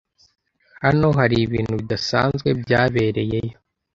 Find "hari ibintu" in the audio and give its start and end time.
1.19-1.73